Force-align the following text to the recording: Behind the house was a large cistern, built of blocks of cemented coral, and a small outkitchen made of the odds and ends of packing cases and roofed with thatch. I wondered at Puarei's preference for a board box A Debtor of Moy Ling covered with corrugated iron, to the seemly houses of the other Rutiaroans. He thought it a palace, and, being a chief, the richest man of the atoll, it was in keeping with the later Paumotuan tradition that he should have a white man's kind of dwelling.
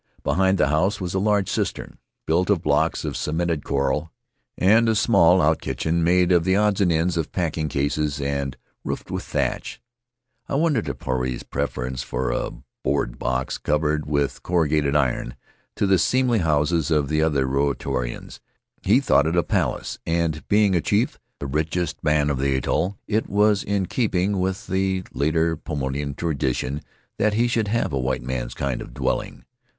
Behind 0.23 0.57
the 0.57 0.69
house 0.69 0.99
was 0.99 1.13
a 1.13 1.19
large 1.19 1.47
cistern, 1.47 1.99
built 2.25 2.49
of 2.49 2.63
blocks 2.63 3.05
of 3.05 3.15
cemented 3.15 3.63
coral, 3.63 4.11
and 4.57 4.89
a 4.89 4.95
small 4.95 5.41
outkitchen 5.41 6.01
made 6.03 6.31
of 6.31 6.43
the 6.43 6.55
odds 6.55 6.81
and 6.81 6.91
ends 6.91 7.17
of 7.17 7.31
packing 7.31 7.69
cases 7.69 8.19
and 8.19 8.57
roofed 8.83 9.11
with 9.11 9.21
thatch. 9.23 9.79
I 10.49 10.55
wondered 10.55 10.89
at 10.89 10.97
Puarei's 10.97 11.43
preference 11.43 12.01
for 12.01 12.31
a 12.31 12.49
board 12.83 13.19
box 13.19 13.57
A 13.57 13.59
Debtor 13.59 13.73
of 13.75 13.79
Moy 13.81 13.89
Ling 13.91 13.91
covered 13.99 14.05
with 14.07 14.41
corrugated 14.41 14.95
iron, 14.95 15.35
to 15.75 15.85
the 15.85 15.99
seemly 15.99 16.39
houses 16.39 16.89
of 16.89 17.07
the 17.07 17.21
other 17.21 17.45
Rutiaroans. 17.45 18.39
He 18.81 18.99
thought 19.01 19.27
it 19.27 19.35
a 19.37 19.43
palace, 19.43 19.99
and, 20.07 20.47
being 20.47 20.73
a 20.75 20.81
chief, 20.81 21.19
the 21.37 21.45
richest 21.45 22.03
man 22.03 22.31
of 22.31 22.39
the 22.39 22.55
atoll, 22.55 22.97
it 23.07 23.29
was 23.29 23.61
in 23.63 23.85
keeping 23.85 24.39
with 24.39 24.65
the 24.65 25.03
later 25.13 25.55
Paumotuan 25.55 26.15
tradition 26.17 26.81
that 27.19 27.35
he 27.35 27.47
should 27.47 27.67
have 27.67 27.93
a 27.93 27.99
white 27.99 28.23
man's 28.23 28.55
kind 28.55 28.81
of 28.81 28.95
dwelling. 28.95 29.45